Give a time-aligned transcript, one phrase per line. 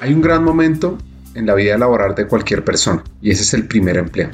[0.00, 0.96] Hay un gran momento
[1.34, 4.30] en la vida laboral de cualquier persona y ese es el primer empleo.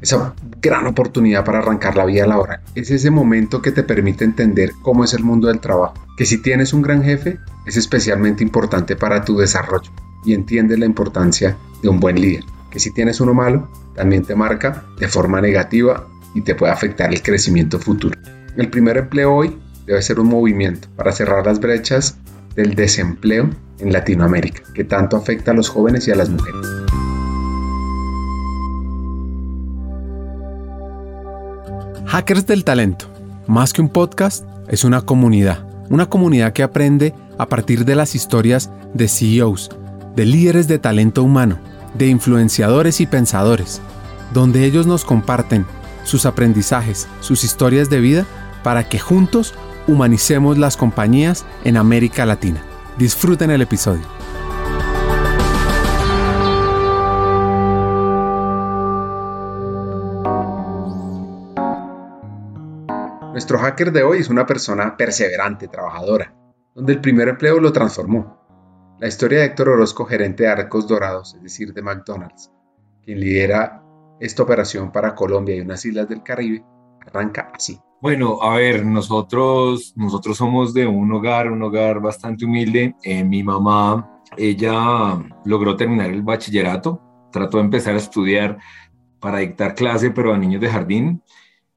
[0.00, 4.70] Esa gran oportunidad para arrancar la vida laboral es ese momento que te permite entender
[4.82, 8.94] cómo es el mundo del trabajo, que si tienes un gran jefe es especialmente importante
[8.94, 9.90] para tu desarrollo
[10.24, 14.36] y entiendes la importancia de un buen líder, que si tienes uno malo también te
[14.36, 18.16] marca de forma negativa y te puede afectar el crecimiento futuro.
[18.56, 22.17] El primer empleo hoy debe ser un movimiento para cerrar las brechas
[22.58, 26.66] del desempleo en Latinoamérica, que tanto afecta a los jóvenes y a las mujeres.
[32.06, 33.06] Hackers del Talento,
[33.46, 38.16] más que un podcast, es una comunidad, una comunidad que aprende a partir de las
[38.16, 39.70] historias de CEOs,
[40.16, 41.60] de líderes de talento humano,
[41.94, 43.80] de influenciadores y pensadores,
[44.34, 45.64] donde ellos nos comparten
[46.02, 48.26] sus aprendizajes, sus historias de vida,
[48.64, 49.54] para que juntos
[49.88, 52.62] humanicemos las compañías en América Latina.
[52.98, 54.06] Disfruten el episodio.
[63.32, 66.34] Nuestro hacker de hoy es una persona perseverante, trabajadora,
[66.74, 68.36] donde el primer empleo lo transformó.
[68.98, 72.50] La historia de Héctor Orozco, gerente de Arcos Dorados, es decir, de McDonald's,
[73.04, 73.82] quien lidera
[74.20, 76.64] esta operación para Colombia y unas islas del Caribe,
[77.06, 77.80] arranca así.
[78.00, 82.94] Bueno, a ver, nosotros, nosotros somos de un hogar, un hogar bastante humilde.
[83.02, 88.56] Eh, mi mamá, ella logró terminar el bachillerato, trató de empezar a estudiar
[89.18, 91.22] para dictar clase, pero a niños de jardín.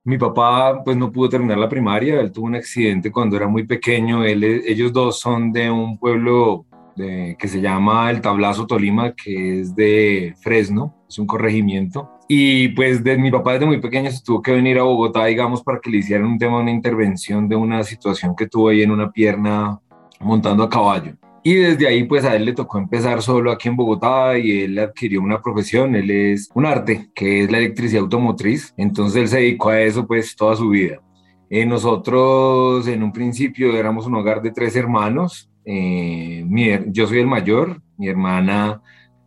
[0.04, 3.66] Mi papá, pues no pudo terminar la primaria, él tuvo un accidente cuando era muy
[3.66, 4.24] pequeño.
[4.24, 10.36] Ellos dos son de un pueblo que se llama El Tablazo Tolima, que es de
[10.40, 12.12] Fresno, es un corregimiento.
[12.34, 15.62] Y pues de, mi papá desde muy pequeño se tuvo que venir a Bogotá, digamos,
[15.62, 18.92] para que le hicieran un tema, una intervención de una situación que tuvo ahí en
[18.92, 19.82] una pierna
[20.22, 21.12] montando a caballo.
[21.44, 24.80] Y desde ahí, pues a él le tocó empezar solo aquí en Bogotá y él
[24.80, 28.74] adquirió una profesión, él es un arte, que es la electricidad automotriz.
[28.78, 31.02] Entonces él se dedicó a eso pues toda su vida.
[31.50, 35.50] Eh, nosotros en un principio éramos un hogar de tres hermanos.
[35.66, 36.46] Eh,
[36.92, 38.81] yo soy el mayor, mi hermana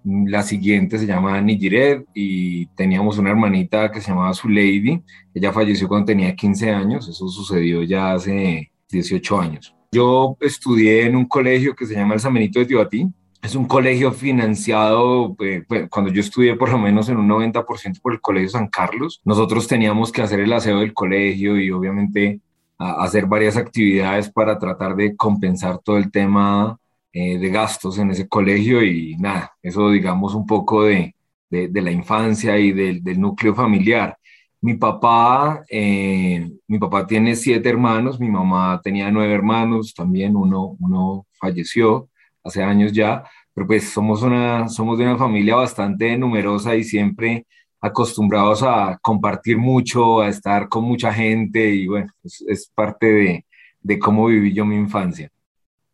[0.05, 5.03] la siguiente se llama Nijiret y teníamos una hermanita que se llamaba Lady.
[5.35, 9.75] Ella falleció cuando tenía 15 años, eso sucedió ya hace 18 años.
[9.93, 13.07] Yo estudié en un colegio que se llama el San Benito de Tibatí.
[13.43, 18.01] Es un colegio financiado, pues, pues, cuando yo estudié por lo menos en un 90%
[18.01, 19.21] por el Colegio San Carlos.
[19.25, 22.41] Nosotros teníamos que hacer el aseo del colegio y obviamente
[22.79, 26.79] hacer varias actividades para tratar de compensar todo el tema
[27.15, 31.15] eh, de gastos en ese colegio y nada, eso digamos un poco de,
[31.49, 34.19] de, la infancia y del, del, núcleo familiar.
[34.61, 40.77] Mi papá, eh, mi papá tiene siete hermanos, mi mamá tenía nueve hermanos, también uno,
[40.81, 42.09] uno falleció
[42.43, 43.23] hace años ya,
[43.55, 47.47] pero pues somos, una, somos de una familia bastante numerosa y siempre
[47.81, 53.47] acostumbrados a compartir mucho, a estar con mucha gente y bueno, es, parte de,
[53.81, 55.31] de cómo viví yo mi infancia.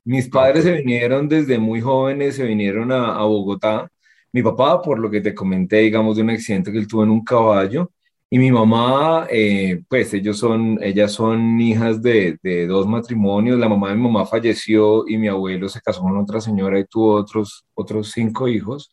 [0.04, 3.88] Mis padres se vinieron desde muy jóvenes, se vinieron a, Bogotá.
[4.32, 7.10] Mi papá, por lo que te comenté, digamos, de un accidente que él tuvo en
[7.10, 7.90] un caballo.
[8.30, 13.58] Y mi mamá, eh, pues ellos son, ellas son hijas de, de, dos matrimonios.
[13.58, 16.84] La mamá de mi mamá falleció y mi abuelo se casó con otra señora y
[16.86, 18.92] tuvo otros, otros cinco hijos.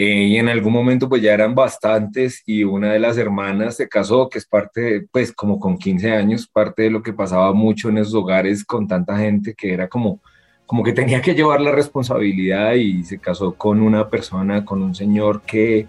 [0.00, 3.88] Eh, y en algún momento pues ya eran bastantes y una de las hermanas se
[3.88, 7.88] casó, que es parte, pues como con 15 años, parte de lo que pasaba mucho
[7.88, 10.20] en esos hogares con tanta gente que era como,
[10.66, 14.94] como que tenía que llevar la responsabilidad y se casó con una persona, con un
[14.94, 15.88] señor que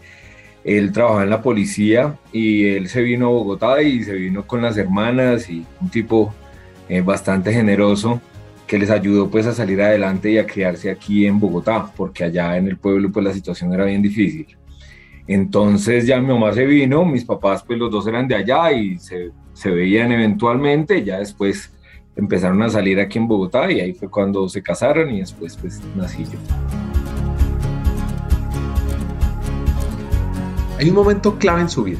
[0.64, 4.64] él trabajaba en la policía y él se vino a Bogotá y se vino con
[4.64, 6.34] las hermanas y un tipo
[6.90, 8.19] eh, bastante generoso
[8.69, 12.56] que les ayudó pues a salir adelante y a criarse aquí en Bogotá, porque allá
[12.56, 14.46] en el pueblo pues la situación era bien difícil.
[15.25, 19.00] Entonces ya mi mamá se vino, mis papás pues los dos eran de allá y
[19.00, 21.74] se, se veían eventualmente, ya después
[22.16, 25.81] empezaron a salir aquí en Bogotá y ahí fue cuando se casaron y después pues
[25.95, 26.38] nací yo.
[30.77, 32.00] Hay un momento clave en su vida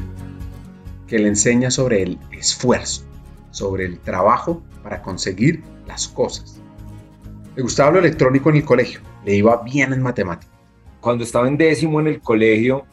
[1.08, 3.02] que le enseña sobre el esfuerzo,
[3.50, 6.59] sobre el trabajo para conseguir las cosas.
[7.60, 10.56] Le gustaba lo electrónico en el colegio, le iba bien en matemáticas.
[10.98, 12.86] Cuando estaba en décimo en el colegio,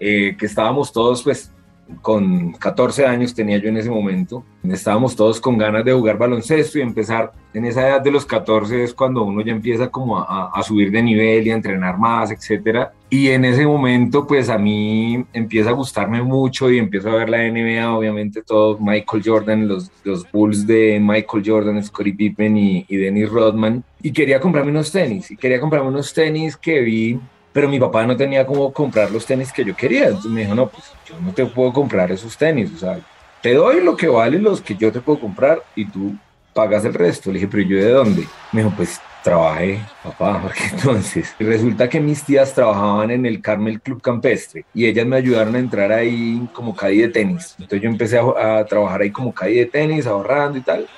[0.00, 1.52] eh, que estábamos todos, pues,
[2.00, 6.78] con 14 años tenía yo en ese momento, estábamos todos con ganas de jugar baloncesto
[6.78, 10.58] y empezar, en esa edad de los 14 es cuando uno ya empieza como a,
[10.62, 12.90] subir de nivel y a entrenar más, etcétera.
[13.10, 17.30] Y en ese momento, pues a mí empieza a gustarme mucho y empiezo a ver
[17.30, 22.84] la NBA, obviamente todo Michael Jordan, los, los Bulls de Michael Jordan, Scottie Pippen y,
[22.86, 23.82] y Dennis Rodman.
[24.02, 27.18] Y quería comprarme unos tenis, y quería comprarme unos tenis que vi,
[27.50, 30.08] pero mi papá no tenía cómo comprar los tenis que yo quería.
[30.08, 33.00] Entonces me dijo, no, pues yo no te puedo comprar esos tenis, o sea,
[33.40, 36.14] te doy lo que vale los que yo te puedo comprar y tú
[36.52, 37.30] pagas el resto.
[37.30, 38.24] Le dije, pero yo de dónde?
[38.52, 43.80] Me dijo, pues trabajé, papá, porque entonces resulta que mis tías trabajaban en el Carmel
[43.80, 47.54] Club Campestre y ellas me ayudaron a entrar ahí como cadí de tenis.
[47.58, 50.88] Entonces yo empecé a, a trabajar ahí como cadí de tenis, ahorrando y tal.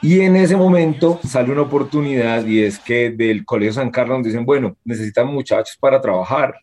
[0.00, 4.44] Y en ese momento sale una oportunidad y es que del Colegio San Carlos dicen,
[4.44, 6.54] bueno, necesitan muchachos para trabajar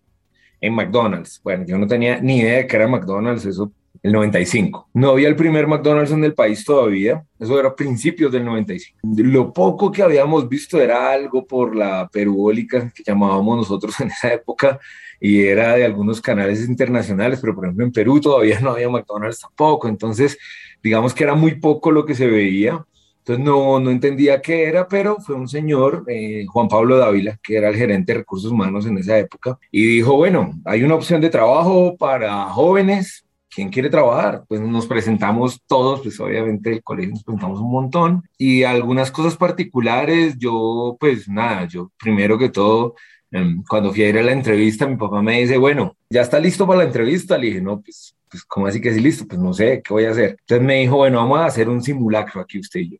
[0.62, 1.42] en McDonald's.
[1.44, 3.72] Bueno, yo no tenía ni idea de que era McDonald's, eso
[4.06, 4.90] el 95.
[4.94, 9.00] No había el primer McDonald's en el país todavía, eso era principios del 95.
[9.18, 14.32] Lo poco que habíamos visto era algo por la perubólica que llamábamos nosotros en esa
[14.32, 14.80] época
[15.20, 19.40] y era de algunos canales internacionales, pero por ejemplo en Perú todavía no había McDonald's
[19.40, 20.38] tampoco, entonces
[20.84, 22.86] digamos que era muy poco lo que se veía.
[23.20, 27.58] Entonces no, no entendía qué era, pero fue un señor, eh, Juan Pablo Dávila, que
[27.58, 31.22] era el gerente de recursos humanos en esa época, y dijo, bueno, hay una opción
[31.22, 33.25] de trabajo para jóvenes
[33.56, 34.44] ¿quién quiere trabajar?
[34.48, 39.38] Pues nos presentamos todos, pues obviamente el colegio nos presentamos un montón y algunas cosas
[39.38, 42.96] particulares, yo pues nada, yo primero que todo,
[43.32, 46.38] em, cuando fui a ir a la entrevista, mi papá me dice, bueno, ¿ya está
[46.40, 47.38] listo para la entrevista?
[47.38, 49.26] Le dije, no, pues, pues ¿cómo así que sí listo?
[49.28, 50.38] Pues no sé, ¿qué voy a hacer?
[50.42, 52.98] Entonces me dijo, bueno, vamos a hacer un simulacro aquí usted y yo.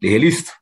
[0.00, 0.52] Le dije, listo.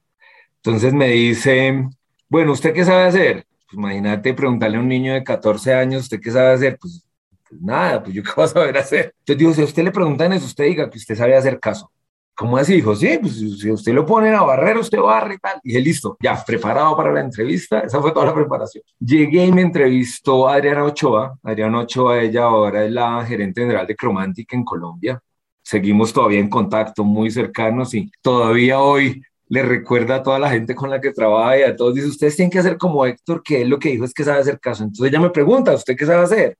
[0.56, 1.88] Entonces me dice,
[2.28, 3.46] bueno, ¿usted qué sabe hacer?
[3.66, 6.78] Pues imagínate preguntarle a un niño de 14 años, ¿usted qué sabe hacer?
[6.80, 7.04] Pues
[7.52, 9.14] pues nada, pues yo qué voy a saber hacer.
[9.18, 11.92] Entonces digo, si a usted le preguntan eso, usted diga que usted sabe hacer caso.
[12.34, 12.76] ¿Cómo así?
[12.76, 15.60] Dijo, sí, pues si usted lo pone a barrer, usted barre y tal.
[15.62, 17.80] Y dije, listo, ya, preparado para la entrevista.
[17.80, 18.82] Esa fue toda la preparación.
[18.98, 21.38] Llegué y me entrevistó Adriana Ochoa.
[21.42, 25.20] Adriana Ochoa, ella ahora es la gerente general de Cromantic en Colombia.
[25.62, 30.74] Seguimos todavía en contacto, muy cercanos y todavía hoy le recuerda a toda la gente
[30.74, 31.94] con la que trabaja y a todos.
[31.94, 34.40] Dice, ustedes tienen que hacer como Héctor, que él lo que dijo es que sabe
[34.40, 34.84] hacer caso.
[34.84, 36.56] Entonces ella me pregunta, ¿usted qué sabe hacer?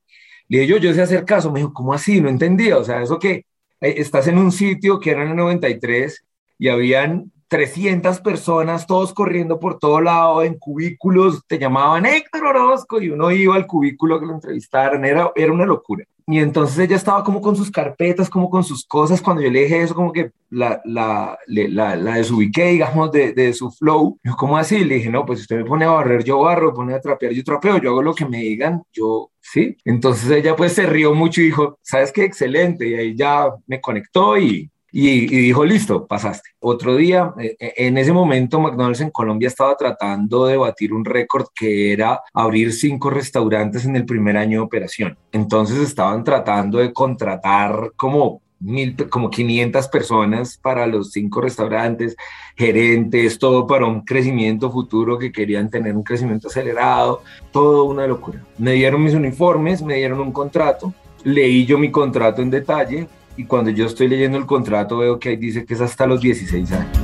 [0.53, 1.51] Le dije yo, yo sé hacer caso.
[1.51, 2.21] Me dijo, ¿cómo así?
[2.21, 2.77] No entendía.
[2.77, 3.47] O sea, eso que
[3.81, 6.23] eh, estás en un sitio que era en el 93
[6.59, 12.99] y habían 300 personas, todos corriendo por todo lado, en cubículos, te llamaban Héctor Orozco
[12.99, 16.03] y uno iba al cubículo que lo entrevistaran, era, era una locura.
[16.25, 19.65] Y entonces ella estaba como con sus carpetas, como con sus cosas, cuando yo le
[19.65, 24.17] dije eso, como que la, la, la, la desubiqué, digamos, de, de su flow.
[24.23, 24.83] Yo, ¿cómo así?
[24.83, 27.33] Le dije, no, pues usted me pone a barrer, yo barro, me pone a trapear,
[27.33, 29.77] yo trapeo, yo hago lo que me digan, yo, sí.
[29.85, 32.23] Entonces ella pues se rió mucho y dijo, ¿sabes qué?
[32.23, 32.87] Excelente.
[32.87, 36.51] Y ahí ya me conectó y, y, dijo, listo, pasaste.
[36.59, 41.03] Otro día, eh, eh, en ese momento McDonald's en Colombia estaba tratando de batir un
[41.03, 45.17] récord que era abrir cinco restaurantes en el primer año de operación.
[45.31, 52.15] Entonces estaban tratando de contratar como mil, como 500 personas para los cinco restaurantes,
[52.55, 58.45] gerentes, todo para un crecimiento futuro que querían tener un crecimiento acelerado, todo una locura.
[58.59, 60.93] Me dieron mis uniformes, me dieron un contrato,
[61.23, 63.07] leí yo mi contrato en detalle,
[63.37, 66.21] y cuando yo estoy leyendo el contrato veo que ahí dice que es hasta los
[66.21, 66.97] 16 años.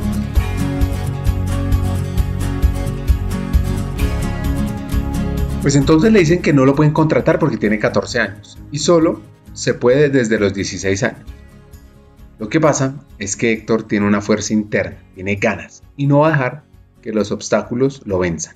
[5.61, 9.21] Pues entonces le dicen que no lo pueden contratar porque tiene 14 años y solo
[9.53, 11.21] se puede desde los 16 años.
[12.37, 16.29] Lo que pasa es que Héctor tiene una fuerza interna, tiene ganas y no va
[16.29, 16.63] a dejar
[17.01, 18.55] que los obstáculos lo venzan.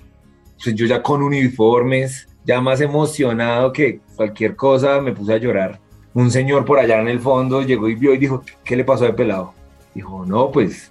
[0.62, 5.83] Pues yo ya con uniformes, ya más emocionado que cualquier cosa, me puse a llorar
[6.14, 9.04] un señor por allá en el fondo llegó y vio y dijo, ¿qué le pasó
[9.04, 9.52] de pelado?
[9.94, 10.90] Dijo, no, pues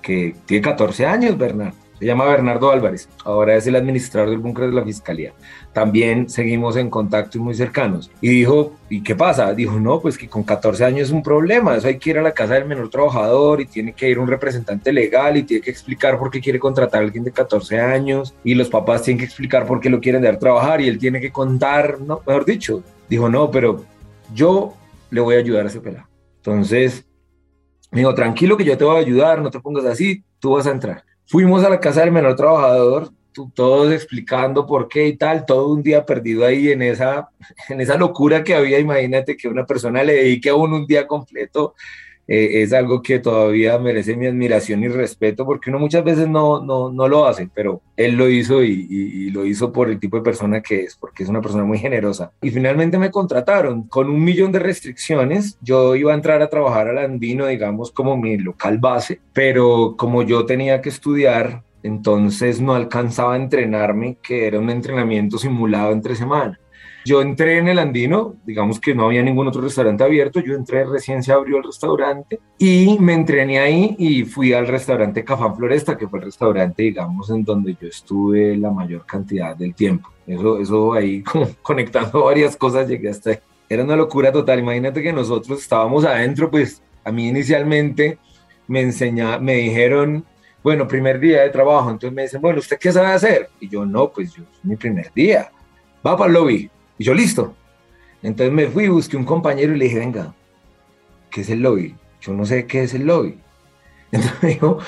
[0.00, 1.76] que tiene 14 años, Bernardo.
[1.98, 3.08] Se llama Bernardo Álvarez.
[3.24, 5.32] Ahora es el administrador del búnker de la fiscalía.
[5.72, 8.08] También seguimos en contacto y muy cercanos.
[8.20, 9.52] Y dijo, ¿y qué pasa?
[9.52, 11.76] Dijo, no, pues que con 14 años es un problema.
[11.76, 14.28] Eso hay que ir a la casa del menor trabajador y tiene que ir un
[14.28, 18.32] representante legal y tiene que explicar por qué quiere contratar a alguien de 14 años.
[18.44, 21.20] Y los papás tienen que explicar por qué lo quieren dar trabajar y él tiene
[21.20, 22.84] que contar, no, mejor dicho.
[23.08, 23.84] Dijo, no, pero
[24.34, 24.74] yo
[25.10, 26.06] le voy a ayudar a ese pelado.
[26.36, 27.04] Entonces,
[27.90, 30.66] me dijo, tranquilo que yo te voy a ayudar, no te pongas así, tú vas
[30.66, 31.04] a entrar.
[31.26, 33.10] Fuimos a la casa del menor trabajador,
[33.54, 37.28] todos explicando por qué y tal, todo un día perdido ahí en esa,
[37.68, 41.74] en esa locura que había, imagínate que una persona le dedique a un día completo
[42.28, 46.62] eh, es algo que todavía merece mi admiración y respeto porque uno muchas veces no,
[46.62, 50.18] no, no lo hace, pero él lo hizo y, y, lo hizo por el tipo
[50.18, 52.32] de persona que es, porque es una persona muy generosa.
[52.42, 55.58] Y finalmente me contrataron con un millón de restricciones.
[55.62, 60.22] Yo iba a entrar a trabajar al Andino, digamos, como mi local base, pero como
[60.22, 66.14] yo tenía que estudiar, entonces no alcanzaba a entrenarme, que era un entrenamiento simulado entre
[66.14, 66.58] semana.
[67.08, 70.84] Yo entré en el Andino, digamos que no había ningún otro restaurante abierto, yo entré,
[70.84, 75.96] recién se abrió el restaurante y me entrené ahí y fui al restaurante Cafán Floresta,
[75.96, 80.10] que fue el restaurante, digamos, en donde yo estuve la mayor cantidad del tiempo.
[80.26, 81.24] Eso, eso ahí
[81.62, 83.38] conectando varias cosas llegué hasta ahí.
[83.70, 84.58] Era una locura total.
[84.58, 88.18] Imagínate que nosotros estábamos adentro, pues a mí inicialmente
[88.66, 90.26] me enseñaron, me dijeron,
[90.62, 93.48] bueno, primer día de trabajo, entonces me dicen, bueno, ¿usted qué sabe hacer?
[93.60, 95.50] Y yo, no, pues yo, mi primer día,
[96.06, 96.70] va para el lobby.
[96.98, 97.54] Y yo, listo.
[98.22, 100.34] Entonces me fui, busqué un compañero y le dije, venga,
[101.30, 101.94] ¿qué es el lobby?
[102.20, 103.38] Yo no sé qué es el lobby.
[104.12, 104.78] Entonces me dijo,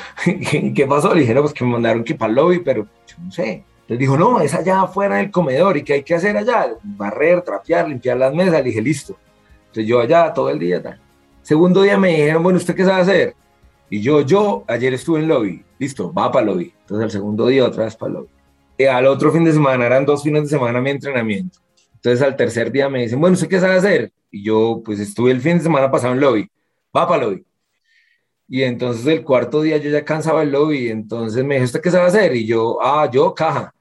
[0.75, 1.15] ¿qué, pasó?
[1.15, 3.65] Le dije, no, pues que me mandaron que para el lobby, pero yo no sé.
[3.87, 5.77] Le dijo, no, es allá afuera del comedor.
[5.77, 6.69] ¿Y qué hay que hacer allá?
[6.83, 8.55] Barrer, trapear, limpiar las mesas.
[8.55, 9.17] Le dije, listo.
[9.67, 11.01] Entonces yo allá todo el día, tal.
[11.43, 13.35] Segundo día me dijeron, bueno, ¿usted qué sabe hacer?
[13.89, 15.65] Y yo, yo, ayer estuve en lobby.
[15.79, 16.73] Listo, va para lobby.
[16.83, 18.29] Entonces el segundo día otra vez para lobby.
[18.79, 21.59] Y al otro fin de semana, eran dos fines de semana mi entrenamiento.
[22.01, 24.11] Entonces al tercer día me dicen, bueno, ¿usted qué sabe hacer?
[24.31, 26.49] Y yo, pues estuve el fin de semana pasado en lobby,
[26.97, 27.45] va para lobby.
[28.49, 31.91] Y entonces el cuarto día yo ya cansaba el lobby, entonces me dijo, ¿usted qué
[31.91, 32.35] sabe hacer?
[32.35, 33.75] Y yo, ah, yo caja.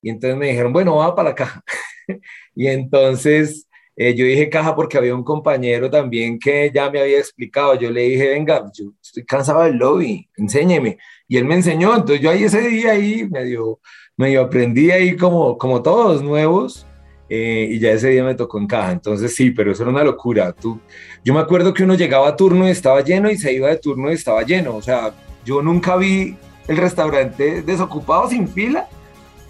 [0.00, 1.62] Y entonces me dijeron, bueno, va para la caja.
[2.54, 7.18] y entonces eh, yo dije caja porque había un compañero también que ya me había
[7.18, 7.74] explicado.
[7.74, 10.96] Yo le dije, venga, yo estoy cansado del lobby, enséñeme.
[11.28, 13.78] Y él me enseñó, entonces yo ahí ese día ahí medio,
[14.16, 16.87] medio aprendí ahí como, como todos nuevos
[17.28, 18.92] eh, y ya ese día me tocó en caja.
[18.92, 20.52] Entonces sí, pero eso era una locura.
[20.52, 20.80] Tú,
[21.24, 23.76] yo me acuerdo que uno llegaba a turno y estaba lleno y se iba de
[23.76, 24.76] turno y estaba lleno.
[24.76, 25.12] O sea,
[25.44, 28.88] yo nunca vi el restaurante desocupado sin fila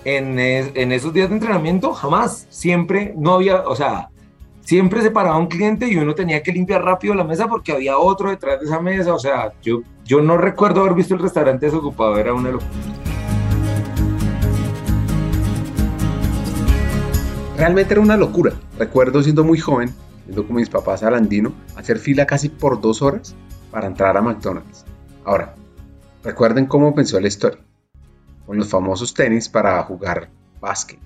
[0.04, 2.46] en, en esos días de entrenamiento, jamás.
[2.50, 4.08] Siempre no había, o sea,
[4.68, 7.96] siempre se paraba un cliente y uno tenía que limpiar rápido la mesa porque había
[7.98, 9.14] otro detrás de esa mesa.
[9.14, 12.97] O sea, yo, yo no recuerdo haber visto el restaurante desocupado, era una locura.
[17.58, 18.52] Realmente era una locura.
[18.78, 19.92] Recuerdo siendo muy joven,
[20.26, 23.34] viendo con mis papás al Andino, hacer fila casi por dos horas
[23.72, 24.84] para entrar a McDonald's.
[25.24, 25.56] Ahora,
[26.22, 27.58] recuerden cómo pensó la historia.
[28.46, 31.00] Con los famosos tenis para jugar básquet.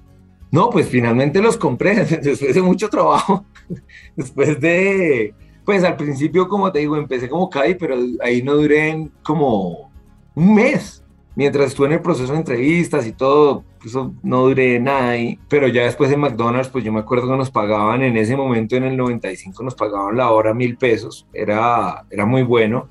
[0.51, 3.47] No, pues finalmente los compré después de mucho trabajo.
[4.17, 9.11] Después de, pues al principio, como te digo, empecé como Caddy, pero ahí no duré
[9.23, 9.91] como
[10.35, 11.02] un mes
[11.35, 15.69] mientras estuve en el proceso de entrevistas y todo, eso no duré nada ahí, pero
[15.69, 18.85] ya después de McDonald's, pues yo me acuerdo que nos pagaban en ese momento, en
[18.85, 22.89] el 95, nos pagaban la hora mil pesos, era, era muy bueno.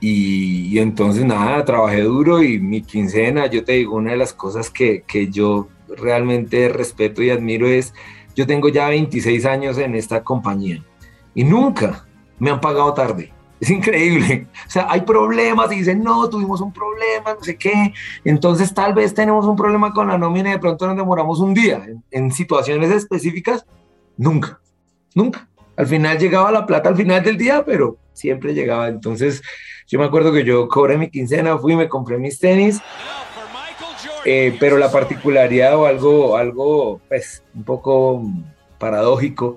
[0.00, 4.68] Y, entonces nada, trabajé duro y mi quincena, yo te digo, una de las cosas
[4.68, 7.94] que, que yo realmente respeto y admiro es,
[8.36, 10.84] yo tengo ya 26 años en esta compañía
[11.34, 12.06] y nunca
[12.38, 14.46] me han pagado tarde es increíble.
[14.66, 17.92] O sea, hay problemas y dicen, no, tuvimos un problema, no sé qué.
[18.24, 21.54] Entonces, tal vez tenemos un problema con la nómina y de pronto nos demoramos un
[21.54, 21.86] día.
[22.10, 23.64] En, situaciones específicas,
[24.16, 24.60] nunca,
[25.14, 25.48] nunca.
[25.76, 28.88] Al final llegaba la plata al final del día, pero siempre llegaba.
[28.88, 29.42] Entonces,
[29.86, 32.80] yo me acuerdo que yo cobré mi quincena, fui, me compré mis tenis.
[34.26, 38.22] Eh, pero la particularidad o algo, algo, pues, un poco
[38.78, 39.56] paradójico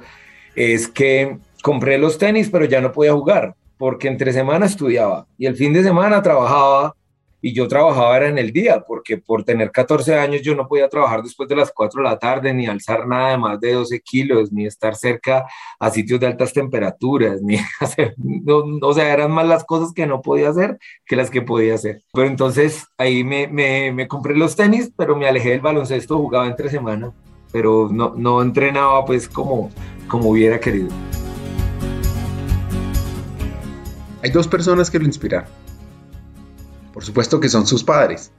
[0.56, 5.46] es que compré los tenis, pero ya no podía jugar porque entre semana estudiaba y
[5.46, 6.96] el fin de semana trabajaba
[7.41, 10.89] y yo trabajaba era en el día, porque por tener 14 años yo no podía
[10.89, 14.00] trabajar después de las 4 de la tarde, ni alzar nada de más de 12
[14.01, 15.46] kilos, ni estar cerca
[15.79, 18.15] a sitios de altas temperaturas, ni hacer,
[18.81, 22.01] o sea, eran más las cosas que no podía hacer que las que podía hacer.
[22.13, 26.48] Pero entonces ahí me, me, me compré los tenis, pero me alejé del baloncesto, jugaba
[26.48, 27.13] entre semana,
[27.51, 29.69] pero no, no entrenaba pues como,
[30.07, 30.89] como hubiera querido.
[34.24, 35.50] Hay dos personas que lo inspiraron.
[36.94, 38.32] Por supuesto que son sus padres.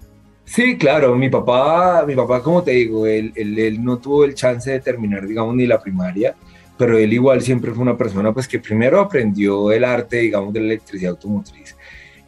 [0.45, 3.33] Sí, claro, mi papá, mi papá, como te digo, él,
[3.81, 6.35] no tuvo el chance de terminar, digamos, ni la primaria,
[6.77, 10.61] pero él igual siempre fue una persona pues que primero aprendió el arte, digamos, de
[10.61, 11.77] la electricidad automotriz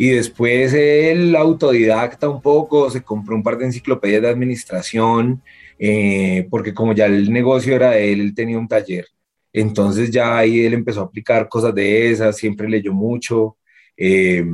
[0.01, 5.43] y después él autodidacta un poco, se compró un par de enciclopedias de administración,
[5.79, 9.05] eh, porque como ya el negocio era de él, él tenía un taller
[9.53, 13.57] entonces ya ahí él empezó a aplicar cosas de esas, siempre leyó mucho.
[13.97, 14.45] Eh,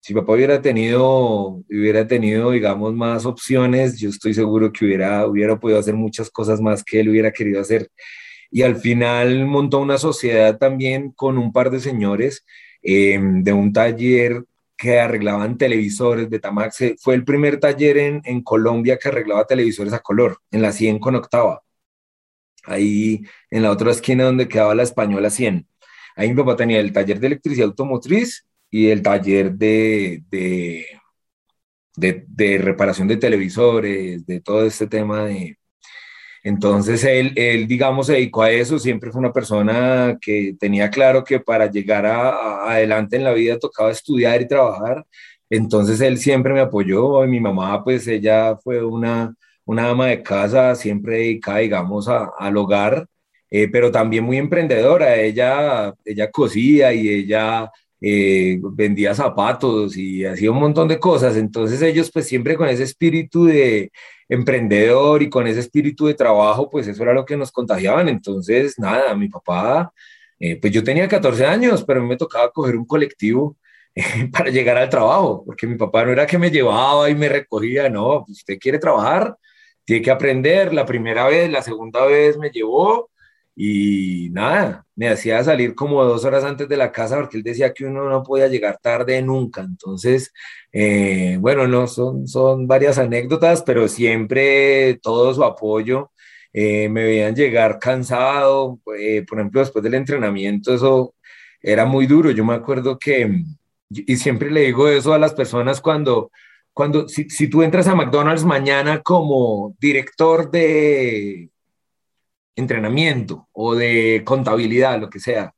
[0.00, 5.58] si papá hubiera tenido, hubiera tenido, digamos, más opciones, yo estoy seguro que hubiera, hubiera
[5.58, 7.88] podido hacer muchas cosas más que él hubiera querido hacer.
[8.50, 12.44] Y al final montó una sociedad también con un par de señores
[12.82, 14.44] eh, de un taller
[14.76, 16.96] que arreglaban televisores de Tamax.
[17.00, 20.98] Fue el primer taller en, en Colombia que arreglaba televisores a color, en la 100
[20.98, 21.64] con octava
[22.66, 25.66] ahí en la otra esquina donde quedaba la Española 100.
[26.16, 30.86] Ahí mi papá tenía el taller de electricidad automotriz y el taller de, de,
[31.96, 35.58] de, reparación de televisores, de todo este tema de...
[36.42, 41.24] Entonces él, él, digamos, se dedicó a eso, siempre fue una persona que tenía claro
[41.24, 45.06] que para llegar a, adelante en la vida tocaba estudiar y trabajar.
[45.50, 50.22] Entonces él siempre me apoyó y mi mamá, pues ella fue una, una ama de
[50.22, 53.06] casa, siempre dedicada, digamos, a, al hogar,
[53.50, 55.16] eh, pero también muy emprendedora.
[55.16, 61.36] Ella, ella cosía y ella eh, vendía zapatos y hacía un montón de cosas.
[61.36, 63.90] Entonces ellos pues siempre con ese espíritu de
[64.28, 68.08] emprendedor y con ese espíritu de trabajo, pues eso era lo que nos contagiaban.
[68.08, 69.92] Entonces, nada, mi papá,
[70.38, 73.56] eh, pues yo tenía 14 años, pero a mí me tocaba coger un colectivo
[73.94, 77.28] eh, para llegar al trabajo, porque mi papá no era que me llevaba y me
[77.28, 79.36] recogía, no, usted quiere trabajar,
[79.84, 80.72] tiene que aprender.
[80.74, 83.10] La primera vez, la segunda vez me llevó
[83.56, 87.72] y nada, me hacía salir como dos horas antes de la casa porque él decía
[87.72, 89.60] que uno no podía llegar tarde nunca.
[89.62, 90.32] Entonces,
[90.72, 96.10] eh, bueno, no, son, son varias anécdotas, pero siempre todo su apoyo.
[96.52, 101.14] Eh, me veían llegar cansado, eh, por ejemplo, después del entrenamiento, eso
[101.60, 102.30] era muy duro.
[102.30, 103.42] Yo me acuerdo que,
[103.90, 106.30] y siempre le digo eso a las personas cuando,
[106.74, 111.50] cuando si, si tú entras a McDonald's mañana como director de
[112.56, 115.54] entrenamiento o de contabilidad, lo que sea,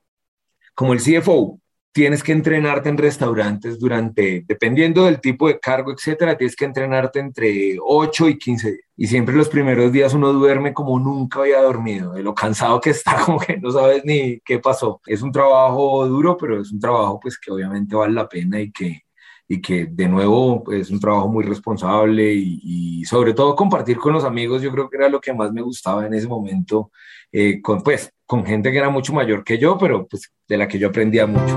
[0.75, 1.59] como el CFO,
[1.97, 7.21] tienes que entrenarte en restaurantes durante, dependiendo del tipo de cargo, etcétera, tienes que entrenarte
[7.21, 8.83] entre 8 y 15 días.
[8.99, 12.91] Y siempre los primeros días uno duerme como nunca había dormido, de lo cansado que
[12.91, 15.01] está, como que no sabes ni qué pasó.
[15.07, 18.71] Es un trabajo duro, pero es un trabajo pues que obviamente vale la pena y
[18.71, 19.06] que,
[19.49, 24.25] y que de nuevo es un trabajo muy responsable y, sobre todo compartir con los
[24.25, 26.91] amigos, yo creo que era lo que más me gustaba en ese momento,
[27.31, 30.67] eh, con, pues, con gente que era mucho mayor que yo, pero pues de la
[30.67, 31.57] que yo aprendía mucho.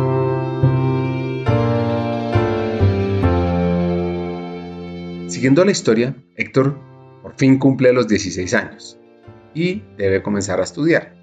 [5.27, 6.77] Siguiendo la historia, Héctor
[7.21, 8.99] por fin cumple los 16 años
[9.53, 11.18] y debe comenzar a estudiar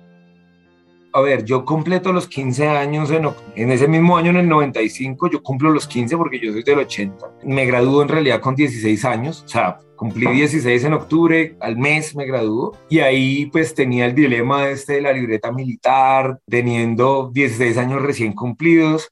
[1.16, 5.30] a ver, yo completo los 15 años en, en, ese mismo año, en el 95,
[5.30, 7.26] yo cumplo los 15 porque yo soy del 80.
[7.44, 12.14] Me graduó en realidad con 16 años, o sea, cumplí 16 en octubre, al mes
[12.14, 17.78] me graduó y ahí pues tenía el dilema este de la libreta militar, teniendo 16
[17.78, 19.08] años recién cumplidos.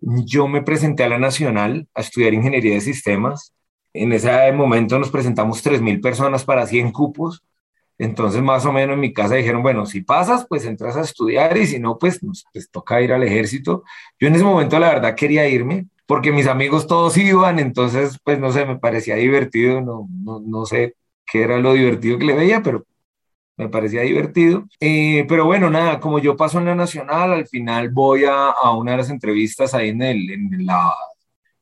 [0.00, 3.54] Yo me presenté a la Nacional a estudiar ingeniería de sistemas.
[3.92, 7.44] En ese momento nos presentamos 3.000 personas para 100 cupos
[7.98, 11.56] entonces, más o menos en mi casa dijeron, bueno, si pasas, pues entras a estudiar
[11.56, 12.20] y si no, pues,
[12.52, 13.84] pues toca ir al ejército.
[14.18, 18.38] Yo en ese momento, la verdad, quería irme porque mis amigos todos iban, entonces, pues,
[18.38, 22.34] no sé, me parecía divertido, no, no, no sé qué era lo divertido que le
[22.34, 22.84] veía, pero
[23.56, 24.64] me parecía divertido.
[24.80, 28.76] Eh, pero bueno, nada, como yo paso en la Nacional, al final voy a, a
[28.76, 30.92] una de las entrevistas ahí en, el, en la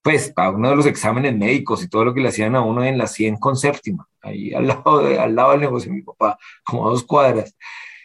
[0.02, 2.84] pues a uno de los exámenes médicos y todo lo que le hacían a uno
[2.84, 6.02] en la 100 con séptima, ahí al lado, de, al lado del negocio de mi
[6.02, 7.56] papá, como a dos cuadras.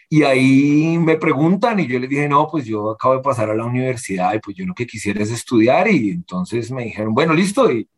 [0.08, 3.54] Y ahí me preguntan y yo les dije, no, pues yo acabo de pasar a
[3.54, 7.34] la universidad y pues yo lo que quisiera es estudiar y entonces me dijeron, bueno,
[7.34, 7.70] listo.
[7.70, 7.88] Y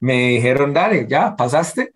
[0.00, 1.94] me dijeron, dale, ya, pasaste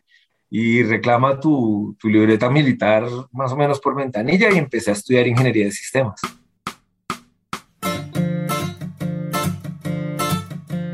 [0.49, 5.27] y reclama tu, tu libreta militar más o menos por ventanilla y empecé a estudiar
[5.27, 6.21] ingeniería de sistemas.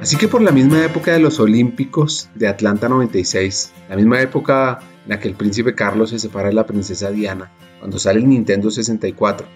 [0.03, 4.81] Así que por la misma época de los Olímpicos de Atlanta 96, la misma época
[5.05, 8.29] en la que el príncipe Carlos se separa de la princesa Diana, cuando sale el
[8.29, 9.47] Nintendo 64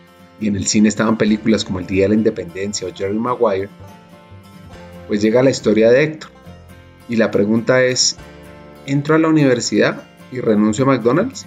[0.41, 3.69] y en el cine estaban películas como El Día de la Independencia o Jerry Maguire,
[5.09, 6.31] pues llega la historia de Héctor.
[7.09, 8.17] Y la pregunta es,
[8.87, 11.45] ¿entro a la universidad y renuncio a McDonald's?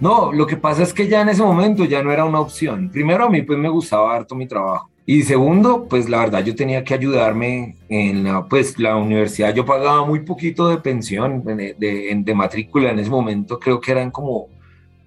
[0.00, 2.90] No, lo que pasa es que ya en ese momento ya no era una opción.
[2.90, 6.54] Primero a mí pues me gustaba harto mi trabajo y segundo, pues la verdad yo
[6.54, 9.54] tenía que ayudarme en la, pues, la universidad.
[9.54, 14.48] Yo pagaba muy poquito de pensión, de, matrícula en ese momento, creo que eran como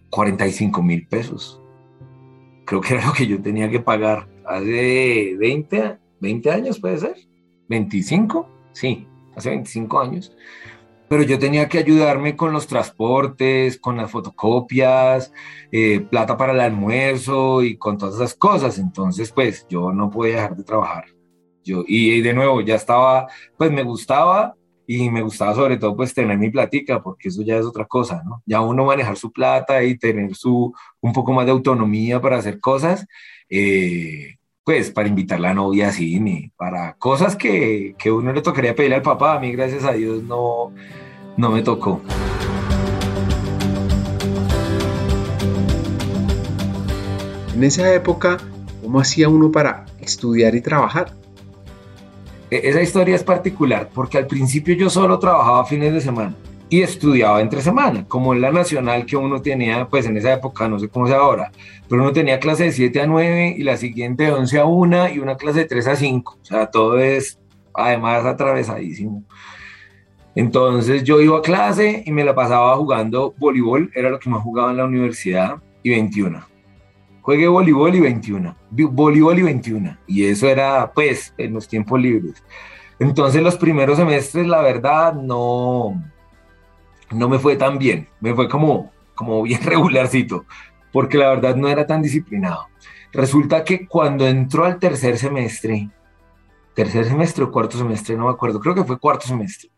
[0.10, 1.62] 45 mil pesos.
[2.66, 7.16] Creo que era lo que yo tenía que pagar hace 20, 20 años, puede ser.
[7.70, 10.36] 25, sí, hace 25 años
[11.12, 15.34] pero yo tenía que ayudarme con los transportes, con las fotocopias,
[15.70, 18.80] eh, plata para el almuerzo y con todas esas cosas.
[18.80, 21.08] Entonces, pues yo no podía dejar de trabajar.
[21.66, 24.56] Yo, y, de nuevo, ya estaba, pues me gustaba
[24.88, 28.24] y me gustaba sobre todo pues tener mi platica, porque eso ya es otra cosa,
[28.24, 28.42] ¿no?
[28.46, 32.62] Ya uno manejar su plata y tener su, un poco más de autonomía para hacer
[32.62, 33.06] cosas.
[33.50, 38.42] Eh, pues para invitar a la novia a cine, para cosas que, que uno le
[38.42, 40.72] tocaría pedirle al papá, a mí gracias a Dios no,
[41.42, 42.00] no me tocó.
[47.56, 48.38] En esa época,
[48.84, 51.14] ¿cómo hacía uno para estudiar y trabajar?
[52.52, 56.36] E, esa historia es particular porque al principio yo solo trabajaba fines de semana
[56.70, 60.70] y estudiaba entre semana, como en la nacional que uno tenía, pues en esa época,
[60.70, 61.52] no sé cómo es ahora,
[61.90, 65.10] pero uno tenía clase de 7 a 9 y la siguiente de 11 a 1
[65.10, 67.40] y una clase de 3 a 5, o sea, todo es
[67.74, 69.26] además atravesadísimo.
[70.36, 74.42] Entonces yo iba a clase y me la pasaba jugando voleibol, era lo que más
[74.42, 76.46] jugaba en la universidad, y 21.
[77.22, 82.44] Juegué voleibol y 21, voleibol y 21, y eso era pues en los tiempos libres.
[83.00, 86.02] Entonces los primeros semestres, la verdad, no,
[87.12, 90.46] no me fue tan bien, me fue como, como bien regularcito,
[90.92, 92.68] porque la verdad no era tan disciplinado.
[93.12, 95.90] Resulta que cuando entró al tercer semestre,
[96.74, 99.70] tercer semestre o cuarto semestre, no me acuerdo, creo que fue cuarto semestre,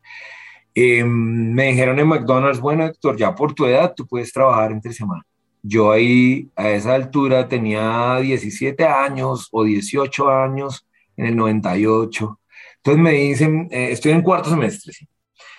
[0.76, 4.94] em, me dijeron en McDonald's, bueno Héctor, ya por tu edad tú puedes trabajar entre
[4.94, 5.24] semana.
[5.62, 12.40] Yo ahí a esa altura tenía 17 años o 18 años en el 98.
[12.78, 15.08] Entonces me dicen, eh, estoy en cuarto semestre, ¿sí?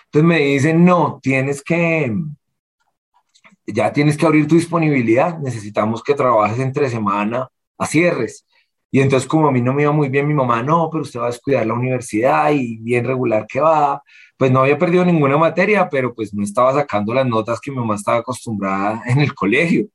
[0.06, 2.14] Entonces me dicen, no, tienes que,
[3.66, 7.48] ya tienes que abrir tu disponibilidad, necesitamos que trabajes entre semana
[7.78, 8.46] a cierres.
[8.90, 11.18] Y entonces como a mí no me iba muy bien, mi mamá, no, pero usted
[11.18, 14.00] va a descuidar la universidad y bien regular que va.
[14.36, 17.78] Pues no había perdido ninguna materia, pero pues no estaba sacando las notas que mi
[17.78, 19.86] mamá estaba acostumbrada en el colegio.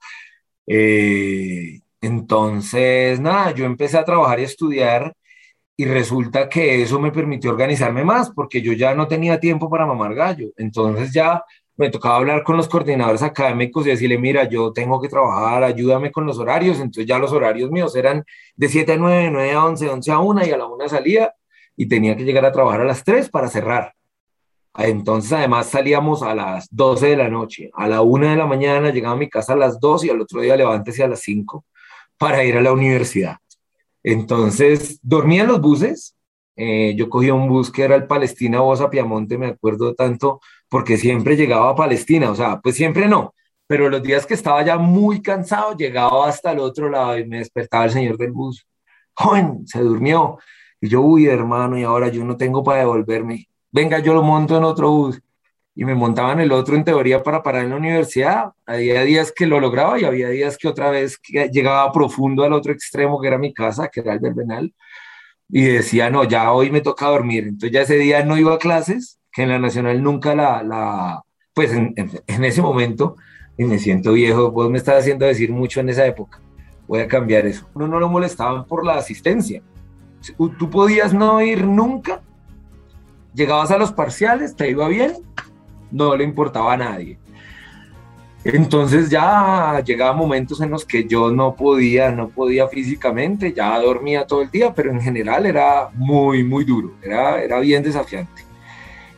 [0.67, 5.13] Eh, entonces, nada, yo empecé a trabajar y a estudiar
[5.80, 9.86] y resulta que eso me permitió organizarme más porque yo ya no tenía tiempo para
[9.86, 10.49] mamar gallo.
[10.58, 11.43] Entonces ya
[11.78, 16.12] me tocaba hablar con los coordinadores académicos y decirle, mira, yo tengo que trabajar, ayúdame
[16.12, 16.78] con los horarios.
[16.80, 18.25] Entonces ya los horarios míos eran
[18.56, 21.34] de 7 a 9, 9 a 11, 11 a 1 y a la 1 salía
[21.78, 23.93] y tenía que llegar a trabajar a las 3 para cerrar.
[24.78, 28.92] Entonces además salíamos a las 12 de la noche, a la 1 de la mañana
[28.92, 31.66] llegaba a mi casa a las 2 y al otro día levántese a las 5
[32.18, 33.38] para ir a la universidad.
[34.04, 36.16] Entonces, dormía en los buses.
[36.56, 40.98] Eh, yo cogía un bus que era el Palestina Bosa Piamonte, me acuerdo tanto, porque
[40.98, 43.34] siempre llegaba a Palestina, o sea, pues siempre no,
[43.70, 47.38] pero los días que estaba ya muy cansado, llegaba hasta el otro lado y me
[47.38, 48.66] despertaba el señor del bus.
[49.14, 50.40] Joven, se durmió.
[50.82, 53.49] Y yo, uy, hermano, y ahora yo no tengo para devolverme.
[53.72, 55.22] Venga, yo lo monto en otro bus
[55.76, 58.52] y me montaban el otro en teoría para parar en la universidad.
[58.66, 61.20] Había días que lo lograba y había días que otra vez
[61.52, 64.74] llegaba profundo al otro extremo que era mi casa, que era el Verbenal,
[65.48, 67.46] y decía, no, ya hoy me toca dormir.
[67.46, 71.24] Entonces ya ese día no iba a clases, que en la Nacional nunca la, la
[71.54, 73.16] pues en, en, ese momento,
[73.58, 76.42] y me siento viejo, vos me estás haciendo decir mucho en esa época,
[76.88, 77.70] voy a cambiar eso.
[77.74, 79.62] Uno no lo molestaban por la asistencia.
[80.38, 82.22] Tú podías no ir nunca,
[83.34, 85.13] llegabas a los parciales, te iba bien,
[85.92, 87.18] no le importaba a nadie.
[88.44, 94.26] Entonces ya llegaba momentos en los que yo no podía, no podía físicamente, ya dormía
[94.26, 98.44] todo el día, pero en general era muy, muy duro, era, era bien desafiante.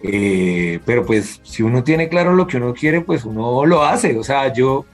[0.03, 4.17] Eh, pero pues si uno tiene claro lo que uno quiere, pues uno lo hace.
[4.17, 4.85] O sea, yo,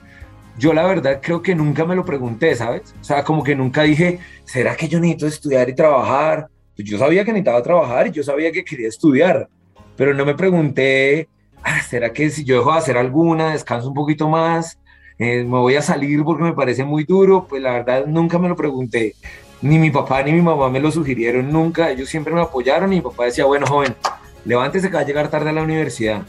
[0.58, 2.94] yo la verdad creo que nunca me lo pregunté, ¿sabes?
[3.00, 6.48] O sea, como que nunca dije, ¿será que yo necesito estudiar y trabajar?
[6.78, 9.50] Pues yo sabía que necesitaba trabajar y yo sabía que quería estudiar,
[9.96, 11.28] pero no me pregunté,
[11.62, 14.78] Ah, ¿será que si yo dejo de hacer alguna, descanso un poquito más,
[15.18, 17.46] eh, me voy a salir porque me parece muy duro?
[17.48, 19.14] Pues la verdad nunca me lo pregunté.
[19.60, 21.90] Ni mi papá ni mi mamá me lo sugirieron nunca.
[21.90, 23.94] Ellos siempre me apoyaron y mi papá decía, bueno, joven,
[24.44, 26.22] levántese que va a llegar tarde a la universidad.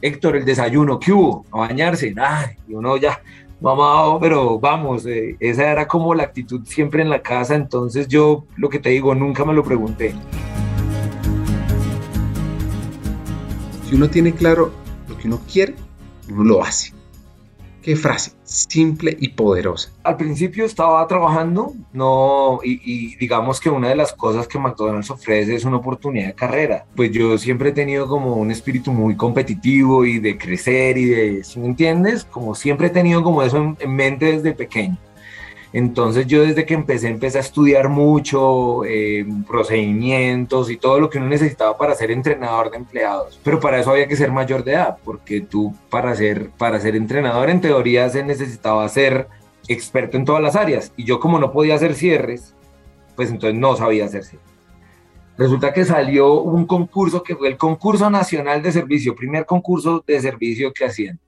[0.00, 1.44] Héctor, el desayuno, ¿qué hubo?
[1.52, 2.14] A bañarse.
[2.16, 3.20] Ay, y uno ya,
[3.60, 7.54] mamá, pero vamos, eh, esa era como la actitud siempre en la casa.
[7.54, 10.14] Entonces yo, lo que te digo, nunca me lo pregunté.
[13.88, 14.72] Si uno tiene claro
[15.08, 15.74] lo que uno quiere,
[16.30, 16.97] uno lo hace.
[17.96, 19.92] Frase, simple y poderosa.
[20.02, 25.54] Al principio estaba trabajando, no, y, digamos que una de las cosas que McDonald's ofrece
[25.54, 26.86] es una oportunidad de carrera.
[26.94, 31.44] Pues yo siempre he tenido como un espíritu muy competitivo y de crecer y de,
[31.44, 34.98] si me entiendes, como siempre he tenido como eso en mente desde pequeño.
[35.72, 41.18] Entonces yo desde que empecé, empecé a estudiar mucho eh, procedimientos y todo lo que
[41.18, 43.38] uno necesitaba para ser entrenador de empleados.
[43.44, 46.96] Pero para eso había que ser mayor de edad, porque tú para ser, para ser
[46.96, 49.28] entrenador en teoría se necesitaba ser
[49.68, 50.92] experto en todas las áreas.
[50.96, 52.54] Y yo como no podía hacer cierres,
[53.14, 54.48] pues entonces no sabía hacer cierres.
[55.36, 60.20] Resulta que salió un concurso que fue el concurso nacional de servicio, primer concurso de
[60.20, 61.20] servicio que hacían.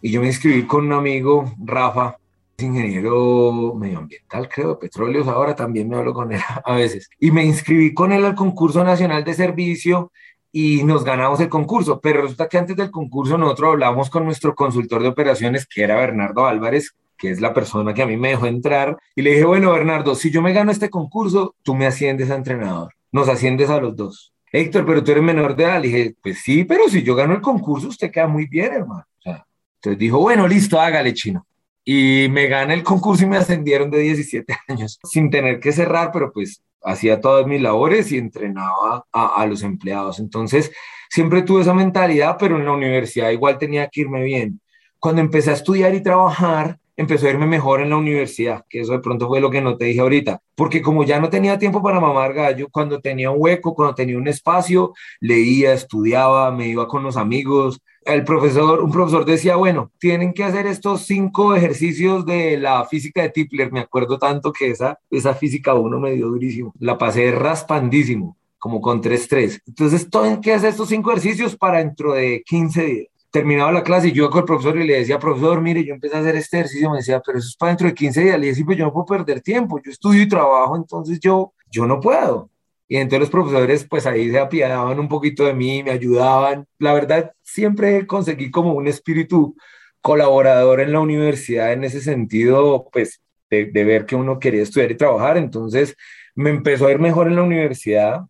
[0.00, 2.18] Y yo me inscribí con un amigo, Rafa,
[2.64, 7.08] ingeniero medioambiental, creo, de petróleos, ahora también me hablo con él a veces.
[7.18, 10.12] Y me inscribí con él al concurso nacional de servicio
[10.50, 14.54] y nos ganamos el concurso, pero resulta que antes del concurso nosotros hablamos con nuestro
[14.54, 18.30] consultor de operaciones, que era Bernardo Álvarez, que es la persona que a mí me
[18.30, 21.86] dejó entrar, y le dije, bueno, Bernardo, si yo me gano este concurso, tú me
[21.86, 24.32] asciendes a entrenador, nos asciendes a los dos.
[24.50, 25.80] Héctor, pero tú eres menor de edad.
[25.82, 29.04] Le dije, pues sí, pero si yo gano el concurso, usted queda muy bien, hermano.
[29.22, 31.46] entonces dijo, bueno, listo, hágale, chino.
[31.90, 36.10] Y me gané el concurso y me ascendieron de 17 años, sin tener que cerrar,
[36.12, 40.18] pero pues hacía todas mis labores y entrenaba a, a los empleados.
[40.18, 40.70] Entonces,
[41.08, 44.60] siempre tuve esa mentalidad, pero en la universidad igual tenía que irme bien.
[44.98, 48.92] Cuando empecé a estudiar y trabajar, empezó a irme mejor en la universidad, que eso
[48.92, 51.80] de pronto fue lo que no te dije ahorita, porque como ya no tenía tiempo
[51.80, 56.88] para mamar gallo, cuando tenía un hueco, cuando tenía un espacio, leía, estudiaba, me iba
[56.88, 57.80] con los amigos.
[58.04, 63.22] El profesor, un profesor decía, bueno, tienen que hacer estos cinco ejercicios de la física
[63.22, 67.30] de Tipler, me acuerdo tanto que esa, esa física uno me dio durísimo, la pasé
[67.30, 69.60] raspandísimo, como con 3-3.
[69.68, 74.08] Entonces, tienen que hacer estos cinco ejercicios para dentro de 15 días terminaba la clase
[74.08, 76.36] y yo iba con el profesor y le decía, profesor, mire, yo empecé a hacer
[76.36, 78.40] este ejercicio, me decía, pero eso es para dentro de 15 días.
[78.40, 81.86] Le decía, pues yo no puedo perder tiempo, yo estudio y trabajo, entonces yo, yo
[81.86, 82.50] no puedo.
[82.88, 86.66] Y entonces los profesores pues ahí se apiadaban un poquito de mí, me ayudaban.
[86.78, 89.56] La verdad, siempre conseguí como un espíritu
[90.00, 94.90] colaborador en la universidad en ese sentido, pues de, de ver que uno quería estudiar
[94.90, 95.36] y trabajar.
[95.36, 95.96] Entonces
[96.34, 98.22] me empezó a ir mejor en la universidad,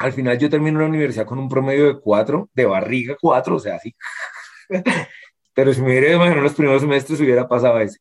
[0.00, 3.58] al final yo termino la universidad con un promedio de cuatro, de barriga cuatro, o
[3.58, 3.94] sea, así.
[5.54, 7.98] Pero si me hubiera imaginado los primeros semestres hubiera pasado ese.